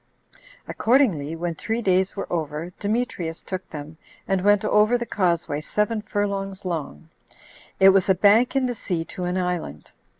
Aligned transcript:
Accordingly, 0.67 1.35
when 1.35 1.53
three 1.53 1.83
days 1.83 2.15
were 2.15 2.25
over, 2.33 2.73
Demetrius 2.79 3.39
took 3.43 3.69
them, 3.69 3.97
and 4.27 4.41
went 4.41 4.65
over 4.65 4.97
the 4.97 5.05
causeway 5.05 5.61
seven 5.61 6.01
furlongs 6.01 6.65
long: 6.65 7.09
it 7.79 7.89
was 7.89 8.09
a 8.09 8.15
bank 8.15 8.55
in 8.55 8.65
the 8.65 8.73
sea 8.73 9.05
to 9.05 9.25
an 9.25 9.37
island. 9.37 9.91